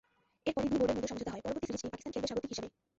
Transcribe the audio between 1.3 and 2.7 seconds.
হয়, পরবর্তী সিরিজটি পাকিস্তান খেলবে স্বাগতিক হিসেবে।